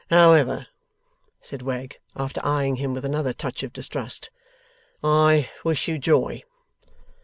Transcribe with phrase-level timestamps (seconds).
[0.09, 0.65] 'However,'
[1.41, 4.31] said Wegg, after eyeing him with another touch of distrust,
[5.03, 6.41] 'I wish you joy.